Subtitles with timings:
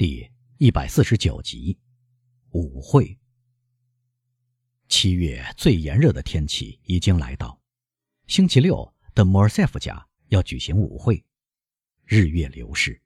[0.00, 1.78] 第一百四十九集，
[2.52, 3.18] 舞会。
[4.88, 7.60] 七月最炎热的天气已经来到，
[8.26, 11.22] 星期六的莫尔塞夫家要举行舞会。
[12.06, 12.98] 日月流逝，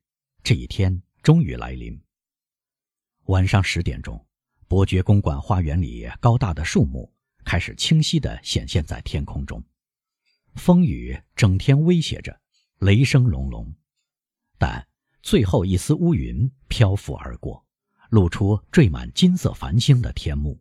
[0.44, 2.00] 这一天终于来临。
[3.24, 4.24] 晚上十点钟，
[4.68, 7.12] 伯爵公馆花园里高大的树木
[7.44, 9.60] 开始清晰地显现在天空中，
[10.54, 12.40] 风雨整天威胁着，
[12.78, 13.74] 雷声隆隆，
[14.58, 14.86] 但。
[15.24, 17.64] 最后一丝乌云漂浮而过，
[18.10, 20.60] 露出缀满金色繁星的天幕。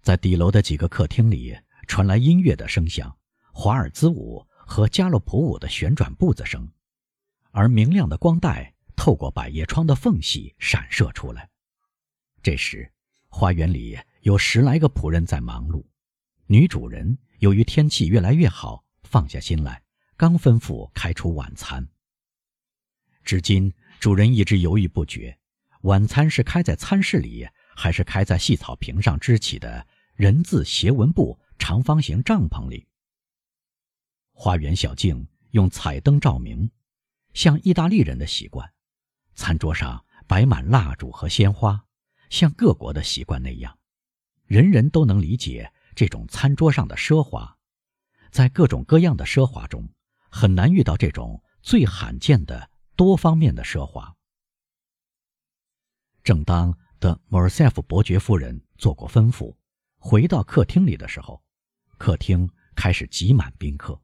[0.00, 3.18] 在底楼的几个客厅里传来音乐的声响、
[3.52, 6.70] 华尔兹舞和加洛普舞的旋转步子声，
[7.50, 11.50] 而明亮的光带透过百叶窗的缝隙闪射出来。
[12.44, 12.88] 这时，
[13.26, 15.84] 花园里有十来个仆人在忙碌。
[16.46, 19.82] 女主人由于天气越来越好，放下心来，
[20.16, 21.88] 刚吩咐开出晚餐。
[23.26, 25.36] 至今，主人一直犹豫不决：
[25.80, 27.44] 晚餐是开在餐室里，
[27.74, 32.86] 还是开在细草坪上支起的人字斜纹布长方形帐篷里？
[34.32, 36.70] 花园小径用彩灯照明，
[37.34, 38.64] 像意大利人的习惯；
[39.34, 41.84] 餐桌上摆满蜡烛和鲜花，
[42.30, 43.76] 像各国的习惯那样。
[44.44, 47.58] 人人都能理解这种餐桌上的奢华，
[48.30, 49.88] 在各种各样的奢华中，
[50.30, 52.70] 很难遇到这种最罕见的。
[52.96, 54.16] 多方面的奢华。
[56.24, 59.54] 正当德莫尔塞夫伯爵夫人做过吩咐，
[59.98, 61.42] 回到客厅里的时候，
[61.98, 64.00] 客厅开始挤满宾客。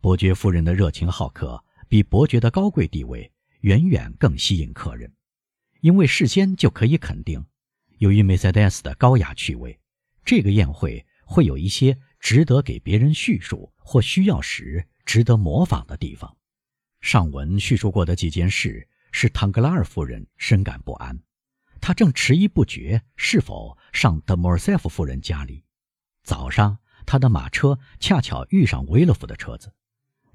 [0.00, 5.12] 伯爵夫人的热情好客比伯爵的高贵地位远远更吸引客人，
[5.80, 7.44] 因为事先就可以肯定，
[7.98, 9.80] 由于梅赛德斯的高雅趣味，
[10.24, 16.36] 这个宴会会有一些值得给别人叙述或需要时值得模仿的地方。
[17.02, 21.20] 上文叙述过的几件事，使唐格拉尔夫人深感不安。
[21.80, 25.64] 她正迟疑不决，是否上德莫尔塞夫夫人家里。
[26.22, 29.74] 早上，他的马车恰巧遇上维勒夫的车子，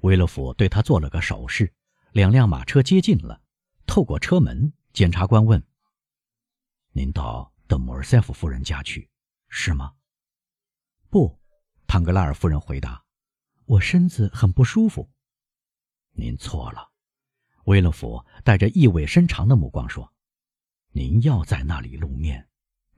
[0.00, 1.72] 维勒夫对他做了个手势，
[2.12, 3.40] 两辆马车接近了。
[3.86, 5.66] 透过车门，检察官问
[6.92, 9.08] ：“您到德莫尔塞夫夫人家去，
[9.48, 9.94] 是吗
[11.08, 11.40] ？”“不。”
[11.88, 13.02] 唐格拉尔夫人回答
[13.64, 15.10] ，“我身子很不舒服。”
[16.20, 16.90] 您错了，
[17.66, 20.12] 威勒夫带着意味深长的目光说
[20.90, 22.48] ：“您要在那里露面，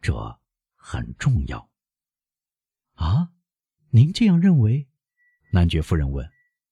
[0.01, 0.41] 这
[0.75, 1.71] 很重要。”
[2.97, 3.31] 啊，
[3.91, 4.89] 您这样认为？
[5.51, 6.27] 男爵夫人问。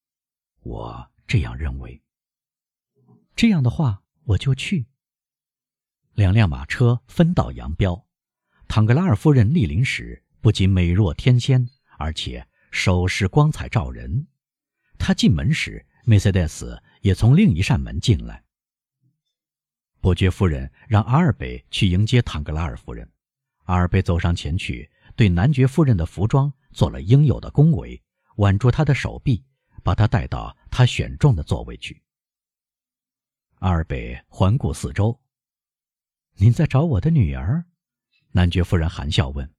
[0.65, 2.03] “我这样认为。”
[3.37, 4.87] 这样的话，我就去。
[6.15, 8.07] 两辆马车分道扬镳。
[8.69, 14.29] 唐格拉尔夫人莅临时，不仅美若天仙，而且首饰光彩照人。
[14.99, 15.85] 她进门时。
[16.09, 18.43] 梅赛德斯也从另一扇门进来。
[20.01, 23.07] 伯爵夫人让阿尔贝去迎接唐格拉尔夫人。
[23.65, 28.03] 阿尔贝走上前去，对男爵夫人的服装做了应有的恭维，
[28.37, 29.45] 挽住她的手臂，
[29.83, 32.03] 把她带到他选中的座位去。
[33.57, 35.21] 阿尔贝环顾四周
[36.41, 37.67] ：“您在找我的女儿？”
[38.33, 39.53] 男爵夫人含笑问。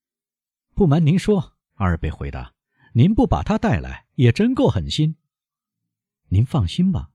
[0.72, 2.54] “不瞒您说，”阿尔贝回答
[2.94, 5.16] ，“您不把她带来，也真够狠心。”
[6.32, 7.10] 您放心吧，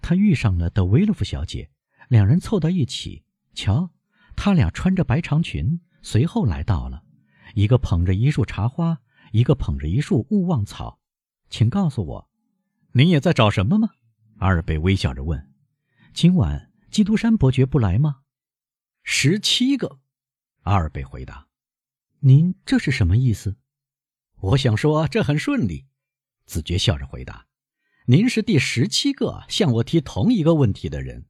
[0.00, 1.70] 他遇上了德维勒夫小姐，
[2.08, 3.22] 两人凑到一起。
[3.52, 3.90] 瞧，
[4.36, 7.04] 他俩穿着白长裙，随后来到了，
[7.54, 9.02] 一个捧着一束茶花，
[9.32, 10.98] 一个捧着一束勿忘草。
[11.50, 12.30] 请告诉我，
[12.92, 13.90] 您也在找什么吗？
[14.38, 15.52] 阿尔贝微笑着问。
[16.14, 18.22] 今晚基督山伯爵不来吗？
[19.02, 19.98] 十七个，
[20.62, 21.48] 阿尔贝回答。
[22.20, 23.58] 您这是什么意思？
[24.36, 25.84] 我想说这很顺利。
[26.46, 27.46] 子爵笑着回答。
[28.06, 31.24] 您是第十七个向我提同一个问题的人，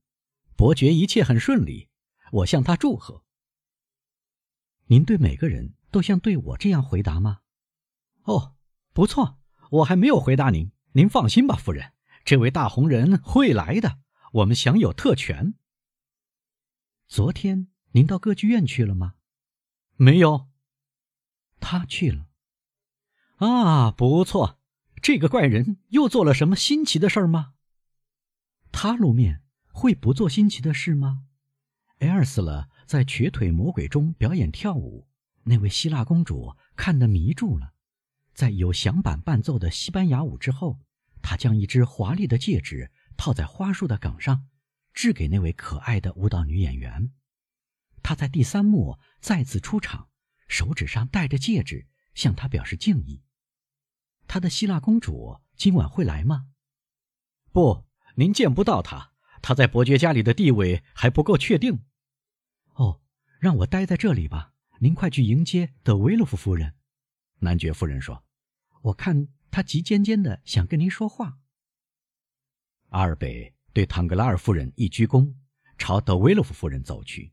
[0.56, 1.88] 伯爵一切很顺利，
[2.32, 3.22] 我向他祝贺。
[4.86, 7.42] 您对每个人都像对我这样回答吗？
[8.24, 8.56] 哦，
[8.92, 9.38] 不错，
[9.70, 10.72] 我还没有回答您。
[10.94, 11.92] 您放心吧，夫人，
[12.24, 14.00] 这位大红人会来的，
[14.32, 15.54] 我们享有特权。
[17.06, 19.14] 昨天您到歌剧院去了吗？
[19.94, 20.48] 没有。
[21.60, 22.26] 他去了。
[23.36, 24.58] 啊，不错。
[25.04, 27.52] 这个怪人又做了什么新奇的事儿吗？
[28.72, 31.26] 他露面会不做新奇的事吗？
[31.98, 35.06] 埃尔斯勒在瘸腿魔鬼中表演跳舞，
[35.42, 37.74] 那位希腊公主看得迷住了。
[38.32, 40.80] 在有响板伴奏的西班牙舞之后，
[41.20, 44.48] 他将一只华丽的戒指套在花束的梗上，
[44.94, 47.12] 掷给那位可爱的舞蹈女演员。
[48.02, 50.08] 他在第三幕再次出场，
[50.48, 53.22] 手指上戴着戒指，向她表示敬意。
[54.26, 56.48] 他的希腊公主今晚会来吗？
[57.52, 57.84] 不，
[58.16, 59.12] 您见不到她。
[59.40, 61.84] 他在伯爵家里的地位还不够确定。
[62.74, 63.02] 哦，
[63.38, 64.54] 让我待在这里吧。
[64.78, 66.74] 您快去迎接德维洛夫夫人。
[67.40, 68.24] 男爵夫人说
[68.82, 71.38] ：“我看她急尖尖的，想跟您说话。”
[72.88, 75.34] 阿尔贝对唐格拉尔夫人一鞠躬，
[75.76, 77.32] 朝德维洛夫夫人走去。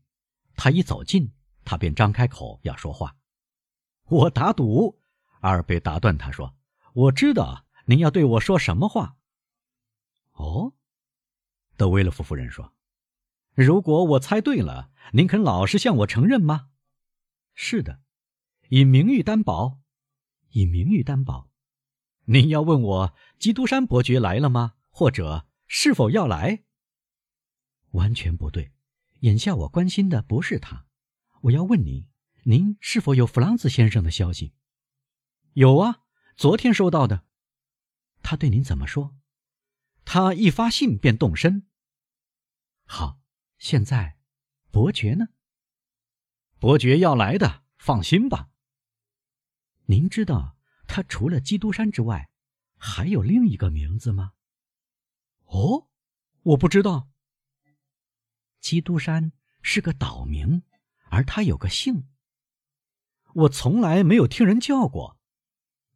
[0.54, 1.32] 他一走近，
[1.64, 3.16] 他便张开口要说话。
[4.04, 5.00] 我打赌，
[5.40, 6.54] 阿尔贝打断他说
[6.92, 9.16] ：“我知道您要对我说什么话。”
[10.32, 10.74] 哦，
[11.76, 12.74] 德维勒夫夫人说
[13.54, 16.70] ：“如果我猜对了，您肯老实向我承认吗
[17.54, 18.00] ？”“是的。
[18.70, 19.80] ”“以名誉担保。
[20.50, 21.50] ”“以名誉担保。
[22.26, 24.74] ”“您要问我基督山伯爵来了吗？
[24.90, 26.64] 或者是否要来
[27.92, 28.72] ？”“完全不对。
[29.20, 30.86] 眼下我关心的不是他，
[31.42, 32.06] 我要问您。”
[32.44, 34.52] 您是否有弗朗兹先生的消息？
[35.52, 36.01] 有啊，
[36.36, 37.24] 昨天收到的。
[38.22, 39.16] 他对您怎么说？
[40.04, 41.68] 他一发信便动身。
[42.84, 43.20] 好，
[43.58, 44.18] 现在
[44.70, 45.28] 伯爵呢？
[46.58, 48.50] 伯爵要来的，放心吧。
[49.86, 50.56] 您知道
[50.86, 52.30] 他除了基督山之外，
[52.76, 54.32] 还有另一个名字吗？
[55.46, 55.88] 哦，
[56.42, 57.10] 我不知道。
[58.60, 60.62] 基督山是个岛名，
[61.10, 62.08] 而他有个姓。
[63.34, 65.18] 我从来没有听人叫过，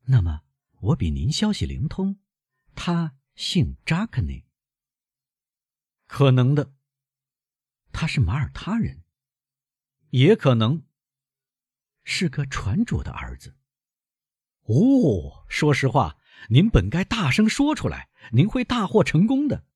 [0.06, 0.42] 那么
[0.80, 2.18] 我比您消息灵通。
[2.74, 4.46] 他姓扎克内，
[6.06, 6.74] 可能的。
[7.92, 9.02] 他是马耳他人，
[10.10, 10.84] 也可能
[12.04, 13.56] 是个船主的儿子。
[14.62, 16.18] 哦，说实话，
[16.50, 19.66] 您本该大声说出来，您会大获成功的。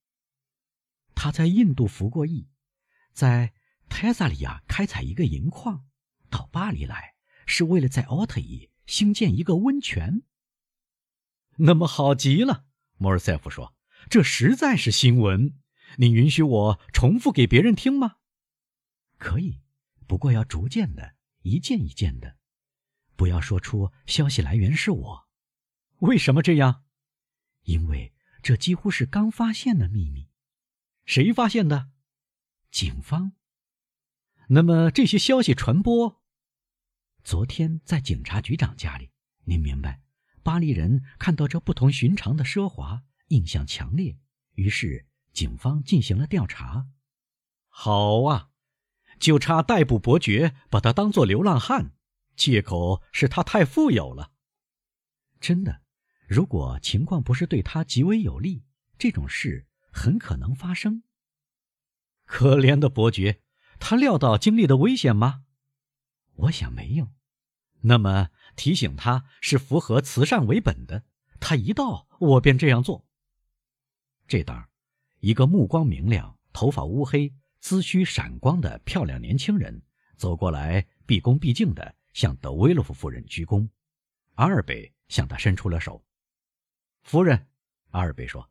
[1.15, 2.49] 他在印度服过役，
[3.13, 3.55] 在
[3.89, 5.87] 泰萨利亚开采一个银矿，
[6.29, 7.17] 到巴黎来。
[7.47, 10.25] 是为了在奥特伊兴建一个温泉。
[11.59, 12.65] 那么好极了，
[12.99, 13.77] 莫尔塞夫说
[14.11, 15.55] ：“这实在是新闻。
[15.99, 18.17] 你允许我重复给别人听吗
[19.17, 19.61] ？”“可以，
[20.09, 22.37] 不过要逐渐的，一件一件的，
[23.15, 25.29] 不要说出消息来源是我。
[26.01, 26.83] ”“为什么这样
[27.63, 28.13] ？”“因为
[28.43, 30.29] 这几乎是刚发现的秘密。
[31.07, 31.91] ”“谁发现的
[32.73, 33.35] ？”“警方。
[34.51, 36.20] ”“那么这些消息传播？”
[37.23, 39.11] 昨天在警察局长家里，
[39.45, 40.01] 您明白，
[40.43, 44.17] 巴黎人看到这不同寻常的奢华，印象强烈，
[44.55, 46.87] 于是警方进行了调查。
[47.69, 48.51] 好啊，
[49.19, 51.93] 就差逮捕伯爵，把他当作流浪汉，
[52.37, 54.33] 借口是他太富有了。
[55.41, 55.83] 真的，
[56.27, 58.65] 如果情况不是对他极为有利，
[58.99, 61.03] 这种事很可能发生。
[62.25, 63.43] 可怜的伯爵，
[63.79, 65.45] 他料到经历的危险吗？
[66.41, 67.09] 我想没有，
[67.83, 71.05] 那么提醒他是符合慈善为本的。
[71.39, 73.07] 他一到，我便这样做。
[74.27, 74.69] 这当，
[75.19, 79.83] 一个目光明亮、头发乌黑、髭须闪光的漂亮年轻人
[80.17, 83.69] 走过来，毕恭毕敬地向德维洛夫夫人鞠躬。
[84.35, 86.05] 阿尔贝向他伸出了手。
[87.03, 87.49] 夫人，
[87.91, 88.51] 阿尔贝说：“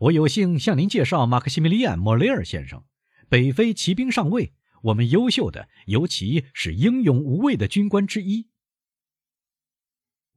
[0.00, 2.84] 我有幸向您介绍马克西米利安·莫雷尔先生，
[3.28, 8.48] 北非骑兵上尉。”我们优秀的，尤其是英勇无畏的军官之一。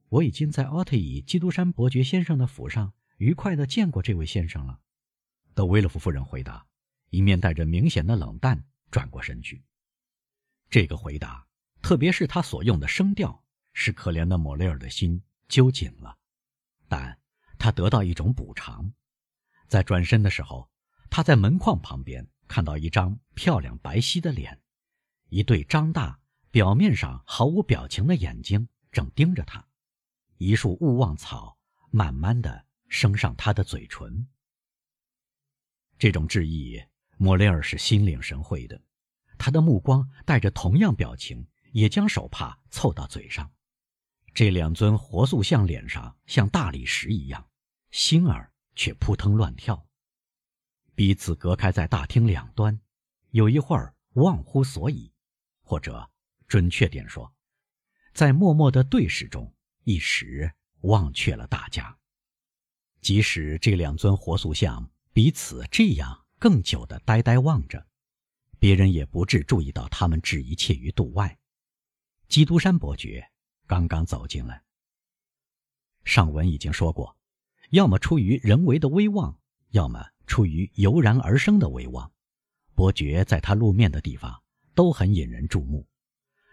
[0.08, 4.80] 我已经在奥特伊基督山伯爵先生的府上愉快的见过这位先生了。
[5.54, 6.66] 德维勒夫夫人回答，
[7.10, 9.62] 一面带着明显的冷淡，转过身去。
[10.68, 11.46] 这个回答，
[11.82, 16.18] 特别是他所用的声调，使可怜的莫雷尔的心揪紧了。
[16.88, 17.20] 但
[17.58, 18.92] 他得到一种补偿，
[19.68, 20.68] 在转身的时候，
[21.08, 22.26] 他在门框旁边。
[22.48, 24.60] 看到一张漂亮白皙的脸，
[25.30, 26.20] 一对张大、
[26.50, 29.66] 表面上毫无表情的眼睛正盯着他，
[30.36, 31.56] 一束勿忘草
[31.90, 34.28] 慢慢的升上他的嘴唇。
[35.96, 36.84] 这种致意，
[37.16, 38.78] 莫雷尔是心领神会的，
[39.38, 43.50] 他的目光带着同样表情，也将手帕凑到嘴上。
[44.34, 47.48] 这两尊活塑像脸上像大理石一样，
[47.90, 49.88] 心儿却扑腾乱跳。
[50.94, 52.78] 彼此隔开在大厅两端，
[53.30, 55.12] 有一会儿忘乎所以，
[55.62, 56.10] 或者
[56.46, 57.32] 准确点说，
[58.12, 61.96] 在默默的对视中，一时忘却了大家。
[63.00, 67.86] 即使这两尊活塑像彼此这样更久的呆呆望着，
[68.58, 71.38] 别人也不致注意到他们置一切于度外。
[72.28, 73.30] 基督山伯爵
[73.66, 74.62] 刚刚走进来。
[76.04, 77.16] 上文已经说过，
[77.70, 79.38] 要么出于人为的威望，
[79.70, 80.04] 要么。
[80.26, 82.12] 出于油然而生的威望，
[82.80, 84.42] 伯爵在他露面的地方
[84.74, 85.86] 都很引人注目。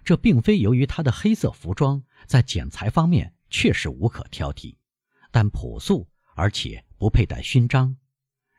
[0.03, 4.75] 这并非由于他的黑色服装在剪裁方面确实无可挑剔，
[5.31, 7.95] 但朴素而且不佩戴勋章，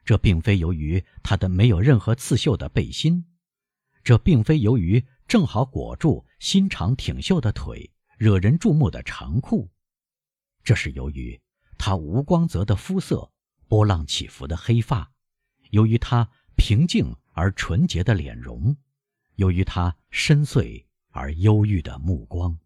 [0.03, 3.27] 这并非由于他的没有任何刺绣的背心，
[4.03, 9.71] 这并非由于正好裹住新长挺秀的腿、惹人注目的长裤，
[10.65, 11.39] 这是由于
[11.77, 13.31] 他无光泽的肤色、
[13.67, 15.13] 波浪起伏的黑发，
[15.69, 18.77] 由于他平静而纯洁的脸容，
[19.37, 22.59] 由于他深邃而忧郁的目光，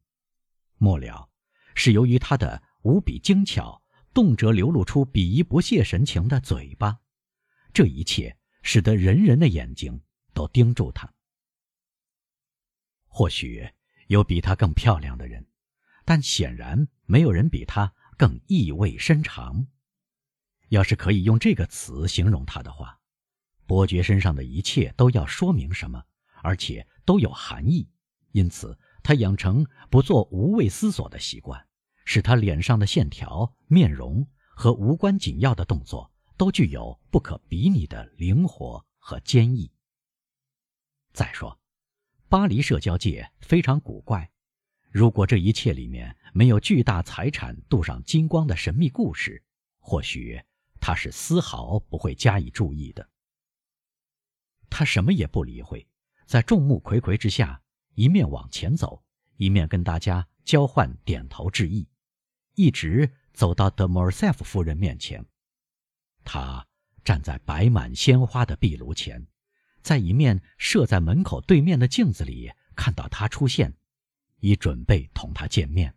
[0.78, 1.28] 末了，
[1.74, 3.80] 是由于他的无比精巧、
[4.14, 6.98] 动辄流露出鄙夷不屑神情的嘴巴。
[7.72, 11.12] 这一切使得人人的眼睛都盯住他。
[13.06, 13.68] 或许
[14.08, 15.46] 有比她更漂亮的人，
[16.06, 19.66] 但显然没有人比她更意味深长。
[20.70, 22.98] 要是可以用这个词形容她的话，
[23.66, 26.04] 伯爵身上的一切都要说明什么，
[26.42, 27.88] 而且都有含义。
[28.32, 31.66] 因此，他养成不做无谓思索的习惯，
[32.04, 36.10] 使他脸上的线条、面容和无关紧要的动作。
[36.34, 39.70] 都具有不可比拟的灵活和坚毅。
[41.12, 41.56] 再说，
[42.28, 44.28] 巴黎社交界非常古怪，
[44.90, 49.44] 如果这一切里面没有巨大财产镀上金光的神秘故事，
[49.78, 50.42] 或许
[50.80, 53.08] 他是丝毫不会加以注意的。
[54.74, 55.86] 他什么也不理会，
[56.26, 57.62] 在众目睽睽之下，
[57.94, 59.04] 一面往前走，
[59.36, 61.86] 一面跟大家交换点头致意，
[62.54, 65.22] 一直走到德莫尔塞夫夫人面前。
[66.24, 66.66] 他
[67.04, 69.26] 站在摆满鲜花的壁炉前，
[69.82, 73.76] 在一面设在门口对面的镜子里看到他出现，
[74.40, 75.94] 已准备同他见面。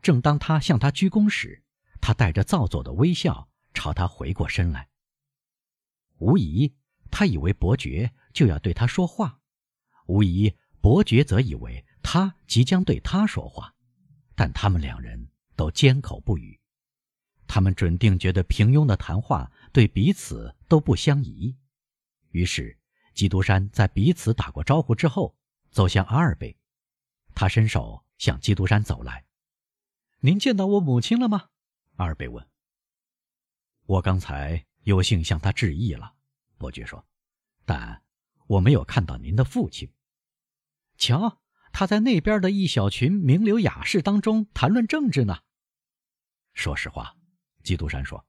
[0.00, 1.64] 正当他向他鞠躬时，
[2.00, 4.88] 他带着造作的微笑朝他回过身来。
[6.18, 6.74] 无疑，
[7.10, 9.40] 他以为伯爵就要对他说话；
[10.06, 13.74] 无疑，伯爵则以为他即将对他说话，
[14.34, 16.58] 但他们两人都缄口不语。
[17.46, 21.56] 他们准定觉得平庸的谈话对彼此都不相宜，
[22.30, 22.76] 于是
[23.14, 25.36] 基督山在彼此打过招呼之后，
[25.70, 26.56] 走向阿尔贝。
[27.34, 29.24] 他伸手向基督山走来。
[30.20, 31.50] “您见到我母亲了吗？”
[31.96, 32.46] 阿尔贝问。
[33.86, 36.14] “我刚才有幸向他致意了。”
[36.56, 37.04] 伯爵说
[37.66, 38.02] ，“但
[38.46, 39.92] 我没有看到您的父亲。
[40.96, 45.40] 瞧，他在那边的一小群名流雅士当中谈论政治呢。
[46.54, 47.16] 说实话。”
[47.64, 48.24] 基督山说：“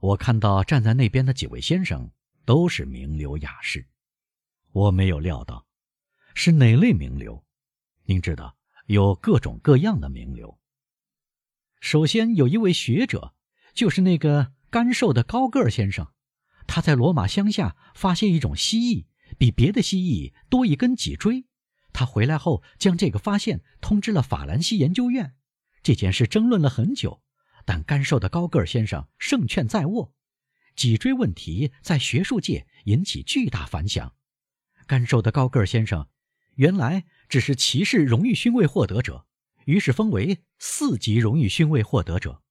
[0.00, 2.12] 我看到站在那边的几位先生
[2.44, 3.88] 都是名流雅士，
[4.72, 5.66] 我没有料到
[6.34, 7.42] 是哪类名流。
[8.04, 10.60] 您知道，有各种各样的名流。
[11.80, 13.34] 首先有一位学者，
[13.72, 16.12] 就是那个干瘦的高个儿先生，
[16.66, 19.06] 他在罗马乡下发现一种蜥蜴，
[19.38, 21.46] 比别的蜥蜴多一根脊椎。
[21.94, 25.34] 他回来后将这个发现通知了法兰西研究院，
[25.82, 27.22] 这件事争论了很久。”
[27.64, 30.12] 但干瘦的高个儿先生胜券在握，
[30.74, 34.12] 脊椎问题在学术界引起巨大反响。
[34.86, 36.06] 干瘦的高个儿先生
[36.56, 39.26] 原来只是骑士荣誉勋位获得者，
[39.64, 42.42] 于是封为四级荣誉勋位获得者。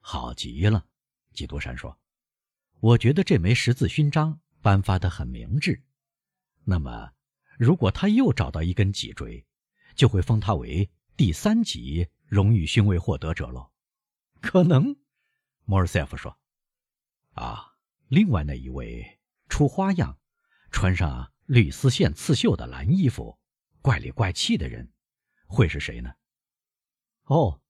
[0.00, 0.86] 好极了，
[1.32, 1.98] 基督山说
[2.80, 5.82] ：“我觉得这枚十字勋章颁发的很明智。
[6.64, 7.12] 那么，
[7.58, 9.46] 如果他又找到一根脊椎，
[9.94, 13.70] 就会封他为第三级荣誉勋位获得者喽。”
[14.40, 14.96] 可能，
[15.64, 16.38] 莫尔塞夫说
[17.34, 17.74] ：“啊，
[18.08, 20.18] 另外那一位出花样，
[20.70, 23.38] 穿上绿丝线刺绣的蓝衣服，
[23.82, 24.92] 怪里怪气的人，
[25.46, 26.14] 会是谁呢？”
[27.24, 27.60] 哦，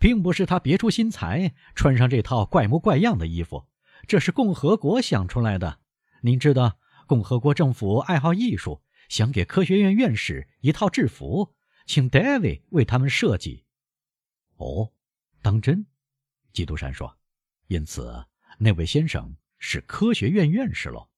[0.00, 3.68] 并不是他别出心裁，穿上这套怪模怪样的衣服，
[4.08, 5.80] 这是共和国想出来的。
[6.22, 11.54] 您知道，共和国政府爱好艺术，想给科学院院士一套制服，
[11.84, 13.66] 请戴维为他们设计。
[14.56, 14.90] 哦，
[15.42, 15.84] 当真？
[16.54, 17.18] 基督山说
[17.68, 18.24] ：“因此，
[18.58, 21.10] 那位先生是科学院院士喽。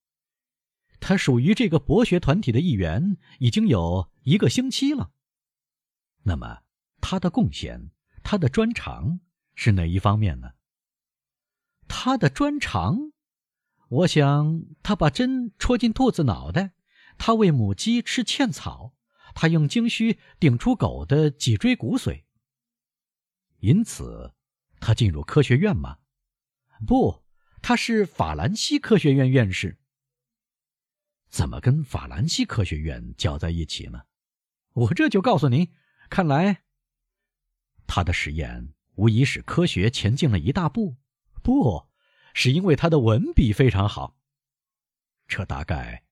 [0.99, 5.13] 他属于这个博学团体的一员，已经有一个星期了。
[6.25, 6.63] 那么，
[7.01, 7.91] 他的贡献，
[8.23, 9.21] 他的专长
[9.55, 10.53] 是哪一方面呢？
[11.89, 13.13] 他的专长，
[13.89, 16.73] 我想，他把针戳进兔子脑袋，
[17.19, 18.95] 他喂母鸡吃茜草，
[19.35, 22.25] 他用精须顶出狗的脊椎骨髓。
[23.59, 24.33] 因此。”
[24.85, 25.99] 他进入科学院吗？
[26.85, 27.23] 不，
[27.63, 29.79] 他是法兰西科学院院士。
[31.29, 34.03] 怎么跟法兰西科学院搅在一起呢？
[34.73, 35.71] 我这就告诉您。
[36.11, 36.65] 看来，
[37.95, 40.97] 他的实验无疑使科学前进了一大步。
[41.43, 41.87] 不
[42.33, 44.17] 是因为他的文笔非常好。
[45.29, 46.03] 这大概，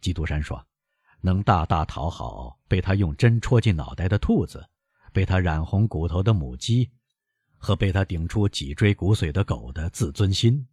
[0.00, 0.66] 基督山说，
[1.20, 4.68] 能大大讨好被他用针戳进脑袋的兔子，
[5.12, 6.90] 被他染红骨头的母鸡。
[7.56, 10.66] 和被他顶出脊椎骨髓的狗的自尊心，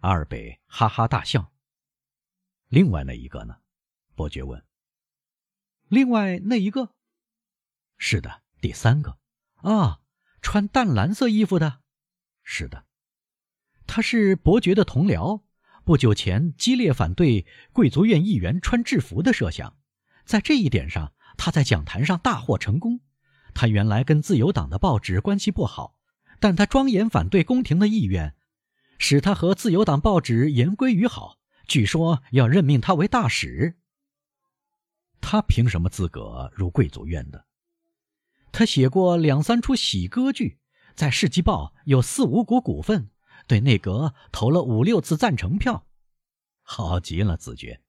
[0.00, 1.52] 阿尔贝哈哈大笑。
[2.68, 3.56] 另外那一个呢？
[4.16, 4.60] 伯爵问。
[5.86, 6.92] 另外那一个？
[7.96, 9.16] 是的，第三个。
[9.64, 10.00] 啊，
[10.42, 11.80] 穿淡蓝色衣服的。
[12.42, 12.84] 是的，
[13.86, 15.42] 他是伯爵的同僚。
[15.84, 19.76] 不久前激烈反对贵族院议员穿制服的设想，
[20.24, 23.00] 在这一点上，他在讲坛上大获成功。
[23.54, 25.98] 他原来跟自由党的报纸关系不好，
[26.40, 28.34] 但他庄严反对宫廷的意愿，
[28.98, 31.38] 使他和自由党报纸言归于好。
[31.66, 33.78] 据说要任命他为大使。
[35.20, 37.43] 他凭什么资格入贵族院的？
[38.54, 40.60] 他写过两三出喜歌剧，
[40.94, 43.10] 在《世纪报》有四五股股份。
[43.48, 45.86] 对内阁投了五六次赞成票，
[46.62, 47.82] 好极了，子爵。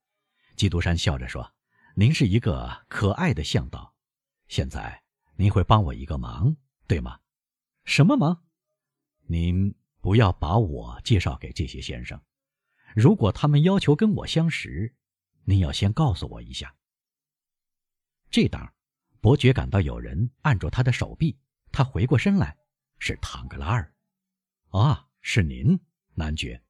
[0.56, 1.54] 基督山笑着说
[1.96, 3.94] ：“您是一个可爱的向导。
[4.48, 5.04] 现在
[5.36, 6.58] 您会帮我一个忙，
[6.88, 7.20] 对吗？
[7.86, 8.44] 什么忙？
[9.28, 12.20] 您不要把我介绍给这些先生。
[12.96, 14.96] 如果他们要求跟我相识，
[15.44, 16.76] 您要先告诉我一下。”
[18.30, 18.74] 这当，
[19.26, 21.36] 伯爵感到有人按住他的手臂，
[21.72, 22.56] 他回过身来，
[23.00, 23.92] 是唐格拉尔。
[24.70, 25.08] 啊！
[25.20, 25.80] 是您，
[26.14, 26.62] 男爵。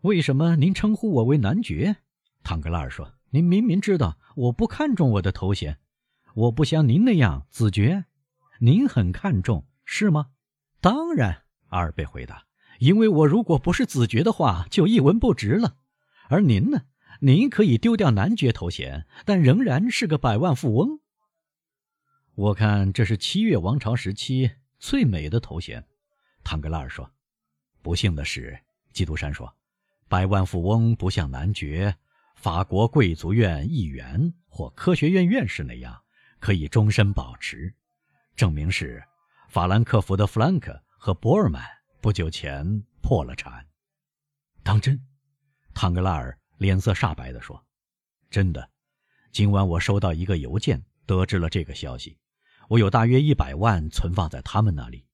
[0.00, 1.94] 为什么您称呼我为男爵？
[2.42, 5.78] 唐格拉尔说：“您明明知道我不看重我的头衔，
[6.34, 8.06] 我不像您那样子爵。
[8.58, 10.30] 您很看重，是吗？”
[10.82, 12.46] 当然，阿尔贝回答
[12.80, 15.76] ：“因为我如果不是子爵的话，就一文不值了。
[16.28, 16.86] 而您呢？
[17.20, 20.98] 您可以丢掉男爵头衔，但仍然是个百万富翁。
[22.34, 25.86] 我看这是七月王朝时期最美的头衔。”
[26.44, 27.10] 唐格拉尔说。
[27.80, 28.58] 不幸的是，
[28.94, 29.54] 基督山说
[30.08, 31.94] ：“百万富翁不像男爵、
[32.34, 36.02] 法国贵族院议员或科学院院士那样
[36.40, 37.74] 可以终身保持。
[38.34, 39.04] 证明是，
[39.50, 41.62] 法兰克福的弗兰克和博尔曼
[42.00, 43.66] 不久前破了产。”
[44.64, 44.98] 当真？
[45.74, 47.62] 唐格拉尔脸色煞白地说
[48.30, 48.70] ：“真的。
[49.30, 52.16] 今晚我收到一个邮件，得知了这个消息。
[52.68, 55.06] 我有大约一百万存放在他们那里，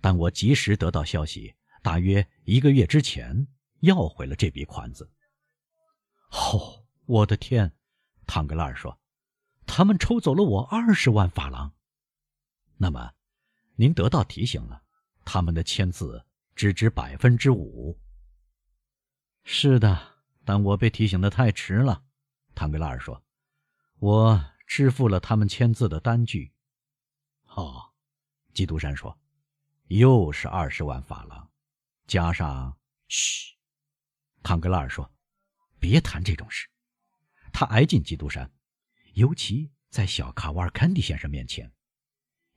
[0.00, 3.46] 但我及时得到消息。”大约一个月之前，
[3.80, 5.12] 要回了这笔款子。
[6.30, 7.70] 哦，我的天！
[8.26, 8.98] 唐格拉尔说
[9.68, 11.70] ：“他们抽走了我二十万法郎。”
[12.78, 13.12] 那么，
[13.76, 14.82] 您得到提醒了？
[15.26, 18.00] 他们的签字只值百分之五。
[19.42, 20.00] 是的，
[20.42, 22.02] 但我被提醒的太迟了。
[22.54, 23.22] 唐格拉尔说
[24.00, 26.50] ：“我支付了他们签字的单据。”
[27.54, 27.92] 哦，
[28.52, 29.16] 基督山说
[29.88, 31.50] ：“又是二十万法郎。”
[32.06, 32.76] 加上，
[33.08, 33.56] 嘘，
[34.42, 35.10] 唐格拉尔说
[35.78, 36.68] ：“别谈这种事。”
[37.52, 38.50] 他挨近基督山，
[39.12, 41.72] 尤其在小卡瓦尔坎迪先生面前。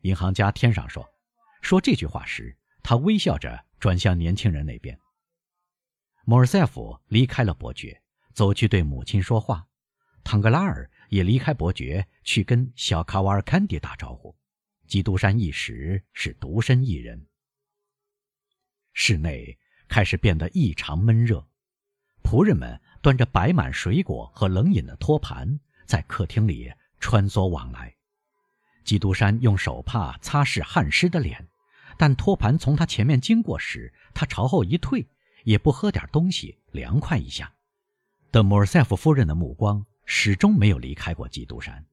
[0.01, 1.07] 银行家天上说
[1.61, 4.99] ：“说这句话时，他微笑着转向年轻人那边。”
[6.25, 8.01] 莫尔塞夫离开了伯爵，
[8.33, 9.67] 走去对母亲说话。
[10.23, 14.35] 唐格拉尔也离开伯爵，去跟小卡瓦尔坎迪打招呼。
[14.87, 17.27] 基督山一时是独身一人。
[18.93, 21.45] 室内开始变得异常闷热，
[22.23, 27.95] 仆人们端着摆满水果和冷饮的托盘在客厅里穿梭往来。
[28.85, 31.47] 基督山用手帕擦拭汗湿的脸，
[31.97, 35.05] 但托盘从他前面经过时，他朝后一退，
[35.43, 37.53] 也不喝点东西凉快一下。
[38.31, 41.85] 德莫尔塞夫夫人的目光始终没有离开过基督山。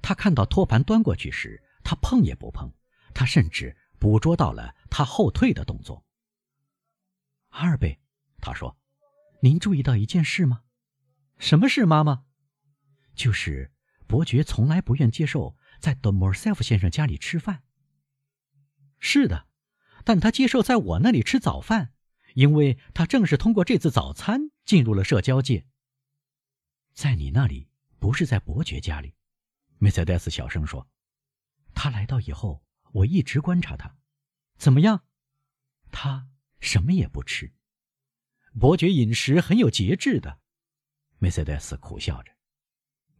[0.00, 2.70] 他看到托盘端过去时，他碰也不碰，
[3.14, 6.04] 他甚至捕捉到了他后退的动作。
[7.48, 7.98] 阿尔贝，
[8.42, 8.76] 他说
[9.40, 10.64] ：“您注意到一件事吗？
[11.38, 12.26] 什么事，妈妈？
[13.14, 13.72] 就是
[14.06, 17.62] 伯爵从来不愿接受在德莫尔塞夫先生家里吃饭。
[18.98, 19.46] 是的，
[20.04, 21.94] 但他接受在我那里吃早饭，
[22.34, 25.66] 因为他正是通过这次早餐进入了社交界。
[26.92, 29.14] 在你那里，不是在伯爵家里。”
[29.80, 30.86] 梅赛德斯小声说
[31.80, 33.96] ：“他来到以后，我一直观察他。
[34.56, 35.04] 怎么样？
[35.92, 36.28] 他。”
[36.60, 37.54] 什么也不吃，
[38.58, 40.40] 伯爵饮食很有节制的。
[41.18, 42.32] 梅赛德斯苦笑着：“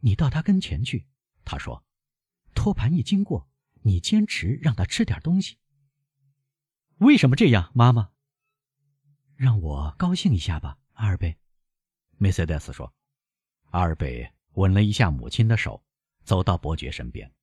[0.03, 1.07] 你到他跟前去。”
[1.45, 1.85] 他说
[2.53, 3.49] ：“托盘一经过，
[3.83, 5.57] 你坚持让他吃点东西。”
[6.99, 8.11] 为什么这样，妈妈？
[9.37, 11.37] 让我高兴一下吧，阿尔贝。”
[12.19, 12.93] 梅赛德斯说。
[13.69, 15.81] 阿尔贝吻了一下母亲的手，
[16.25, 17.33] 走到伯爵身边。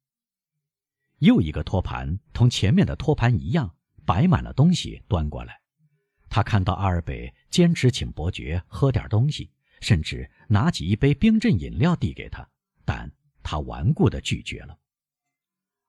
[1.19, 3.75] 又一个托盘同前面的托盘一样，
[4.05, 5.61] 摆满了东西，端过来。
[6.29, 9.51] 他看到阿尔贝坚持请伯爵喝点东西，
[9.81, 12.47] 甚至拿起一杯冰镇饮料递给他，
[12.85, 13.11] 但
[13.43, 14.79] 他顽固地拒绝了。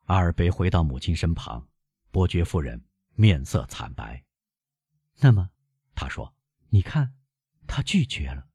[0.05, 1.67] 阿尔贝回到母亲身旁，
[2.11, 2.81] 伯爵夫人
[3.15, 4.23] 面色惨白。
[5.19, 5.49] 那么，
[5.95, 6.33] 他说
[6.69, 7.15] ：“你看，
[7.65, 8.47] 他拒绝了。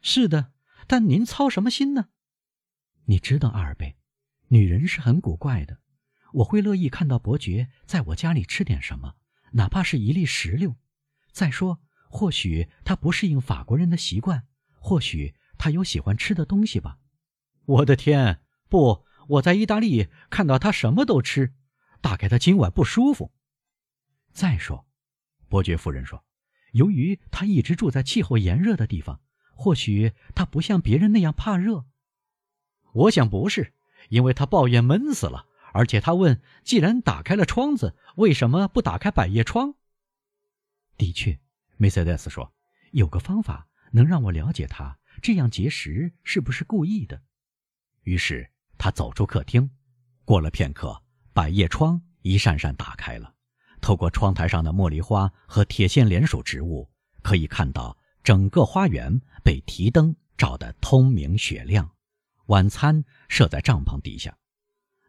[0.00, 0.52] 是的，
[0.86, 2.10] 但您操什么心呢？
[3.06, 3.96] 你知道，阿尔贝，
[4.48, 5.78] 女人是很古怪的。
[6.32, 9.14] 我会乐意看到伯爵在我家里吃点什么，
[9.52, 10.76] 哪怕是一粒石榴。
[11.30, 14.46] 再说，或许他不适应法国人的习惯，
[14.78, 16.98] 或许他有喜欢吃的东西吧。
[17.64, 19.04] 我的天，不！
[19.26, 21.54] 我在意大利看到他什么都吃，
[22.00, 23.32] 大概他今晚不舒服。
[24.32, 24.86] 再说，
[25.48, 26.24] 伯爵夫人说，
[26.72, 29.20] 由于他一直住在气候炎热的地方，
[29.54, 31.86] 或许他不像别人那样怕热。
[32.92, 33.73] 我想不是，
[34.08, 39.74] 因为他抱怨闷死了，而且他问：既然打开了窗子，为什么不打开百叶窗？
[40.96, 41.40] 的确，
[41.76, 42.52] 梅赛德斯说，
[42.92, 47.22] 有个方法能让我了解他这样节食是不是故意的。
[48.02, 49.70] 于是他走出客厅，
[50.24, 53.34] 过了片刻，百叶窗一扇扇打开了，
[53.80, 56.90] 透过窗台上的茉莉花和铁线莲属植物，
[57.22, 61.90] 可以看到整个花园被提灯照得通明雪亮。
[62.46, 64.36] 晚餐设在帐篷底下，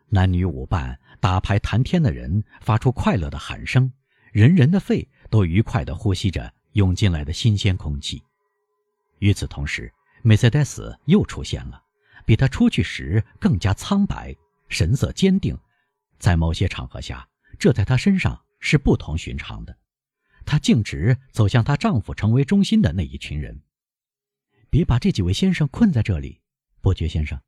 [0.09, 3.91] 男女舞伴、打牌谈天的人发出快乐的喊声，
[4.31, 8.23] 人人的肺都愉快地呼吸着涌进来的新鲜空气。
[9.19, 11.81] 与此同时，梅赛德斯又出现了。
[12.25, 14.35] 比他出去时更加苍白，
[14.67, 15.55] 神色坚定，
[16.17, 19.77] 在某些场合下，这在他身上是不同寻常的。
[20.43, 23.61] 她径直走向她丈夫成为中心的那一群人。
[24.71, 26.41] 别把这几位先生困在这里，
[26.85, 27.41] 伯爵先生，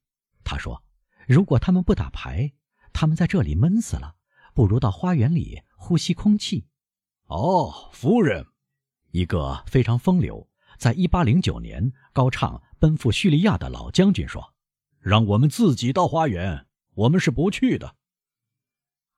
[0.43, 0.83] 他说
[1.29, 2.55] ：“如果他们不打牌，
[2.91, 4.15] 他们在这里闷死了，
[4.55, 6.65] 不如到花园里呼吸空气。”
[7.29, 8.47] 哦，夫人，
[9.11, 14.55] 一个非常风流，在一八零九年高唱奔赴叙利亚的老将军说。
[14.97, 17.95] 让我们自己到花园，我们是不去的。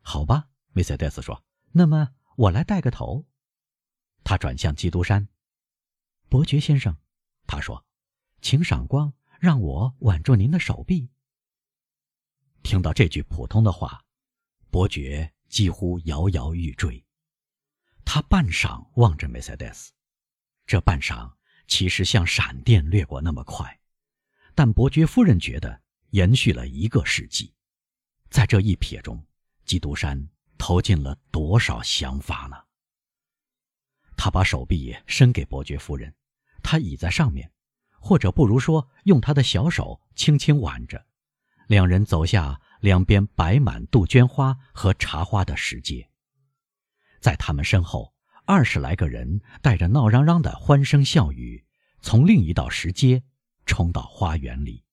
[0.01, 1.45] 好吧，梅赛德斯说。
[1.71, 3.25] 那么我来带个头。
[4.25, 5.29] 他转向基督山，
[6.27, 6.97] 伯爵先生，
[7.47, 7.86] 他说
[8.43, 11.10] ：“请赏光，让我挽住您的手臂。”
[12.62, 14.04] 听到这句普通的话，
[14.69, 17.04] 伯爵几乎摇摇欲坠。
[18.04, 19.91] 他半晌望着梅赛德斯，
[20.65, 21.32] 这半晌
[21.67, 23.80] 其实像闪电掠过那么快。
[24.56, 27.54] 但伯爵夫人觉得延续了一个世纪，
[28.30, 29.23] 在这一瞥中，
[29.63, 32.58] 基督山投进了多少想法呢？
[34.17, 36.13] 他把手臂伸给伯爵夫人，
[36.62, 37.49] 他倚在上面，
[37.99, 41.05] 或者不如说，用他的小手轻轻挽着。
[41.67, 46.09] 两人走下两边摆满杜鹃花和茶花的石阶，
[47.19, 48.13] 在他们身后，
[48.45, 51.65] 二十来个人带着闹嚷嚷的欢声笑语，
[52.01, 53.23] 从另一道石阶。
[53.65, 54.83] 冲到花园里。